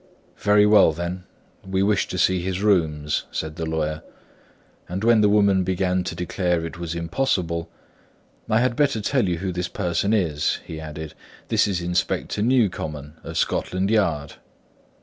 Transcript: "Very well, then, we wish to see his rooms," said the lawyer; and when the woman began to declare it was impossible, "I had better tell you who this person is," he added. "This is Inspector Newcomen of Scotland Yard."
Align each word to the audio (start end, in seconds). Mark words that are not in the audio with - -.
"Very 0.39 0.65
well, 0.65 0.93
then, 0.93 1.25
we 1.63 1.83
wish 1.83 2.07
to 2.07 2.17
see 2.17 2.41
his 2.41 2.63
rooms," 2.63 3.25
said 3.29 3.55
the 3.55 3.67
lawyer; 3.67 4.01
and 4.89 5.03
when 5.03 5.21
the 5.21 5.29
woman 5.29 5.63
began 5.63 6.03
to 6.05 6.15
declare 6.15 6.65
it 6.65 6.79
was 6.79 6.95
impossible, 6.95 7.69
"I 8.49 8.61
had 8.61 8.75
better 8.75 8.99
tell 8.99 9.29
you 9.29 9.37
who 9.37 9.51
this 9.51 9.67
person 9.67 10.11
is," 10.11 10.57
he 10.65 10.79
added. 10.79 11.13
"This 11.49 11.67
is 11.67 11.81
Inspector 11.81 12.41
Newcomen 12.41 13.17
of 13.23 13.37
Scotland 13.37 13.91
Yard." 13.91 14.37